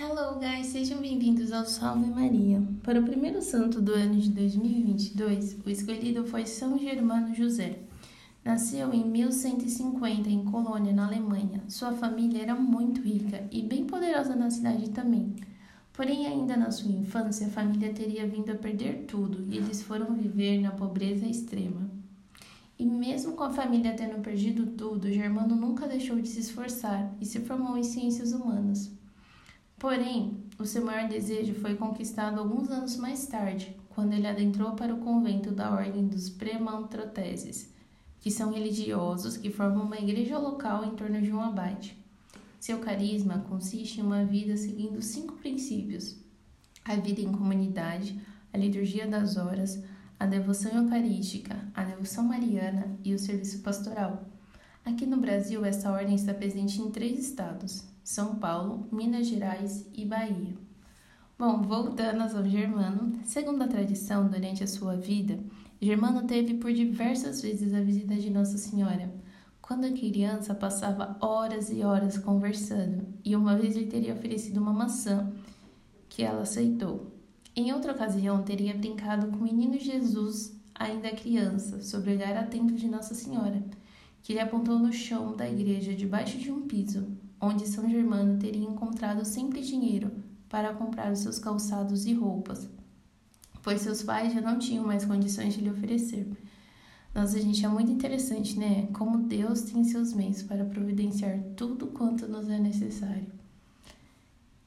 Hello, 0.00 0.38
guys! 0.38 0.68
Sejam 0.68 1.00
bem-vindos 1.00 1.50
ao 1.50 1.66
Salve 1.66 2.08
Maria. 2.08 2.62
Para 2.84 3.00
o 3.00 3.02
primeiro 3.02 3.42
santo 3.42 3.82
do 3.82 3.92
ano 3.92 4.14
de 4.14 4.30
2022, 4.30 5.58
o 5.66 5.68
escolhido 5.68 6.24
foi 6.24 6.46
São 6.46 6.78
Germano 6.78 7.34
José. 7.34 7.80
Nasceu 8.44 8.94
em 8.94 9.04
1150 9.04 10.28
em 10.30 10.44
Colônia, 10.44 10.92
na 10.92 11.04
Alemanha. 11.04 11.64
Sua 11.66 11.90
família 11.90 12.42
era 12.42 12.54
muito 12.54 13.00
rica 13.00 13.48
e 13.50 13.60
bem 13.60 13.86
poderosa 13.86 14.36
na 14.36 14.48
cidade 14.48 14.90
também. 14.90 15.34
Porém, 15.92 16.28
ainda 16.28 16.56
na 16.56 16.70
sua 16.70 16.92
infância, 16.92 17.48
a 17.48 17.50
família 17.50 17.92
teria 17.92 18.24
vindo 18.24 18.52
a 18.52 18.54
perder 18.54 19.04
tudo 19.08 19.52
e 19.52 19.56
eles 19.56 19.82
foram 19.82 20.14
viver 20.14 20.60
na 20.60 20.70
pobreza 20.70 21.26
extrema. 21.26 21.90
E 22.78 22.86
mesmo 22.86 23.32
com 23.32 23.42
a 23.42 23.50
família 23.50 23.94
tendo 23.94 24.22
perdido 24.22 24.64
tudo, 24.76 25.10
Germano 25.10 25.56
nunca 25.56 25.88
deixou 25.88 26.20
de 26.20 26.28
se 26.28 26.38
esforçar 26.38 27.12
e 27.20 27.26
se 27.26 27.40
formou 27.40 27.76
em 27.76 27.82
ciências 27.82 28.32
humanas. 28.32 28.96
Porém, 29.78 30.42
o 30.58 30.66
seu 30.66 30.84
maior 30.84 31.08
desejo 31.08 31.54
foi 31.54 31.76
conquistado 31.76 32.40
alguns 32.40 32.68
anos 32.68 32.96
mais 32.96 33.26
tarde, 33.26 33.76
quando 33.90 34.12
ele 34.12 34.26
adentrou 34.26 34.72
para 34.72 34.92
o 34.92 34.98
convento 34.98 35.52
da 35.52 35.70
Ordem 35.70 36.08
dos 36.08 36.28
Premantroteses, 36.28 37.72
que 38.20 38.30
são 38.30 38.52
religiosos 38.52 39.36
que 39.36 39.50
formam 39.50 39.84
uma 39.84 39.98
igreja 39.98 40.36
local 40.36 40.84
em 40.84 40.96
torno 40.96 41.22
de 41.22 41.32
um 41.32 41.40
abade. 41.40 41.96
Seu 42.58 42.80
carisma 42.80 43.44
consiste 43.48 44.00
em 44.00 44.02
uma 44.02 44.24
vida 44.24 44.56
seguindo 44.56 45.00
cinco 45.00 45.34
princípios: 45.34 46.16
a 46.84 46.96
vida 46.96 47.20
em 47.20 47.30
comunidade, 47.30 48.20
a 48.52 48.58
liturgia 48.58 49.06
das 49.06 49.36
horas, 49.36 49.80
a 50.18 50.26
devoção 50.26 50.72
eucarística, 50.72 51.56
a 51.72 51.84
devoção 51.84 52.24
mariana 52.24 52.98
e 53.04 53.14
o 53.14 53.18
serviço 53.18 53.60
pastoral. 53.60 54.24
Aqui 54.84 55.06
no 55.06 55.18
Brasil, 55.18 55.64
essa 55.64 55.92
ordem 55.92 56.16
está 56.16 56.34
presente 56.34 56.80
em 56.82 56.90
três 56.90 57.16
estados: 57.20 57.84
São 58.08 58.36
Paulo, 58.36 58.88
Minas 58.90 59.26
Gerais 59.26 59.86
e 59.92 60.02
Bahia. 60.06 60.56
Bom, 61.38 61.60
voltando 61.60 62.22
a 62.22 62.28
São 62.30 62.42
Germano, 62.42 63.20
segundo 63.22 63.60
a 63.60 63.68
tradição, 63.68 64.30
durante 64.30 64.64
a 64.64 64.66
sua 64.66 64.96
vida, 64.96 65.38
Germano 65.78 66.26
teve 66.26 66.54
por 66.54 66.72
diversas 66.72 67.42
vezes 67.42 67.74
a 67.74 67.82
visita 67.82 68.14
de 68.14 68.30
Nossa 68.30 68.56
Senhora. 68.56 69.12
Quando 69.60 69.92
criança, 69.92 70.54
passava 70.54 71.18
horas 71.20 71.70
e 71.70 71.82
horas 71.82 72.16
conversando, 72.16 73.06
e 73.22 73.36
uma 73.36 73.54
vez 73.58 73.76
ele 73.76 73.88
teria 73.88 74.14
oferecido 74.14 74.56
uma 74.56 74.72
maçã 74.72 75.30
que 76.08 76.22
ela 76.22 76.40
aceitou. 76.40 77.12
Em 77.54 77.74
outra 77.74 77.92
ocasião, 77.92 78.42
teria 78.42 78.72
brincado 78.72 79.26
com 79.26 79.36
o 79.36 79.42
menino 79.42 79.78
Jesus, 79.78 80.58
ainda 80.74 81.10
criança, 81.10 81.82
sob 81.82 82.08
o 82.08 82.14
olhar 82.14 82.38
atento 82.38 82.72
de 82.72 82.88
Nossa 82.88 83.14
Senhora 83.14 83.62
que 84.22 84.32
ele 84.32 84.40
apontou 84.40 84.78
no 84.78 84.92
chão 84.92 85.34
da 85.34 85.48
igreja 85.48 85.94
debaixo 85.94 86.36
de 86.36 86.50
um 86.50 86.66
piso, 86.66 87.06
onde 87.40 87.66
São 87.66 87.88
Germano 87.88 88.38
teria 88.38 88.68
encontrado 88.68 89.24
sempre 89.24 89.60
dinheiro 89.60 90.10
para 90.48 90.72
comprar 90.72 91.12
os 91.12 91.20
seus 91.20 91.38
calçados 91.38 92.06
e 92.06 92.14
roupas, 92.14 92.68
pois 93.62 93.82
seus 93.82 94.02
pais 94.02 94.32
já 94.32 94.40
não 94.40 94.58
tinham 94.58 94.86
mais 94.86 95.04
condições 95.04 95.54
de 95.54 95.60
lhe 95.60 95.70
oferecer. 95.70 96.26
Nossa, 97.14 97.40
gente, 97.40 97.64
é 97.64 97.68
muito 97.68 97.90
interessante, 97.90 98.58
né? 98.58 98.86
Como 98.92 99.18
Deus 99.18 99.62
tem 99.62 99.82
seus 99.84 100.12
meios 100.12 100.42
para 100.42 100.64
providenciar 100.64 101.40
tudo 101.56 101.88
quanto 101.88 102.28
nos 102.28 102.48
é 102.48 102.58
necessário. 102.58 103.26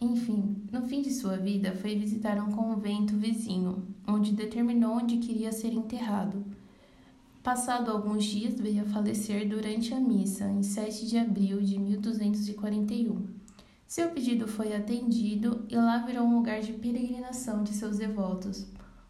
Enfim, 0.00 0.56
no 0.72 0.82
fim 0.82 1.02
de 1.02 1.12
sua 1.12 1.36
vida, 1.36 1.76
foi 1.76 1.94
visitar 1.94 2.38
um 2.38 2.50
convento 2.50 3.14
vizinho, 3.16 3.86
onde 4.06 4.32
determinou 4.32 4.96
onde 4.96 5.18
queria 5.18 5.52
ser 5.52 5.72
enterrado. 5.74 6.42
Passado 7.42 7.90
alguns 7.90 8.24
dias, 8.24 8.60
veio 8.60 8.82
a 8.82 8.86
falecer 8.86 9.48
durante 9.48 9.94
a 9.94 9.98
missa, 9.98 10.44
em 10.44 10.62
7 10.62 11.06
de 11.06 11.16
abril 11.16 11.62
de 11.62 11.78
1241. 11.78 13.26
Seu 13.86 14.10
pedido 14.10 14.46
foi 14.46 14.76
atendido 14.76 15.64
e 15.66 15.74
lá 15.74 16.04
virou 16.04 16.26
um 16.26 16.36
lugar 16.36 16.60
de 16.60 16.74
peregrinação 16.74 17.64
de 17.64 17.70
seus 17.70 17.96
devotos. 17.96 18.66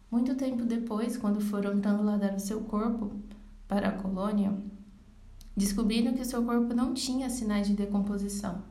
Muito 0.09 0.33
tempo 0.35 0.63
depois, 0.63 1.17
quando 1.17 1.41
foram 1.41 1.81
trasladar 1.81 2.33
o 2.33 2.39
seu 2.39 2.61
corpo 2.61 3.11
para 3.67 3.89
a 3.89 3.97
colônia, 4.01 4.57
descobriram 5.55 6.13
que 6.13 6.23
seu 6.23 6.41
corpo 6.45 6.73
não 6.73 6.93
tinha 6.93 7.29
sinais 7.29 7.67
de 7.67 7.73
decomposição. 7.73 8.63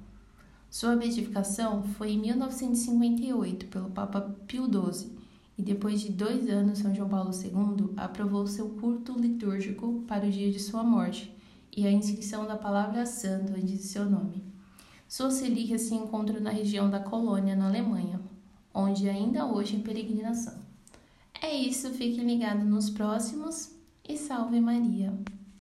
Sua 0.70 0.97
beatificação 0.97 1.82
foi 1.82 2.12
em 2.12 2.19
1958 2.19 3.66
pelo 3.66 3.91
Papa 3.91 4.22
Pio 4.47 4.65
XII 4.65 5.19
e 5.60 5.62
depois 5.62 6.00
de 6.00 6.10
dois 6.10 6.48
anos, 6.48 6.78
São 6.78 6.94
João 6.94 7.10
Paulo 7.10 7.31
II 7.34 7.93
aprovou 7.94 8.47
seu 8.47 8.71
culto 8.71 9.12
litúrgico 9.12 10.03
para 10.09 10.26
o 10.26 10.31
dia 10.31 10.50
de 10.50 10.59
sua 10.59 10.82
morte 10.82 11.31
e 11.76 11.87
a 11.87 11.93
inscrição 11.93 12.47
da 12.47 12.56
palavra 12.56 13.04
santo 13.04 13.53
antes 13.53 13.70
de 13.70 13.82
seu 13.82 14.09
nome. 14.09 14.43
Suas 15.06 15.38
relíquias 15.43 15.82
se 15.82 15.94
encontram 15.94 16.41
na 16.41 16.49
região 16.49 16.88
da 16.88 16.99
Colônia, 16.99 17.54
na 17.54 17.69
Alemanha, 17.69 18.19
onde 18.72 19.06
ainda 19.06 19.44
hoje 19.44 19.76
é 19.76 19.81
peregrinação. 19.81 20.54
É 21.43 21.54
isso, 21.54 21.91
fiquem 21.91 22.25
ligados 22.25 22.65
nos 22.65 22.88
próximos 22.88 23.70
e 24.09 24.16
salve 24.16 24.60
Maria! 24.60 25.12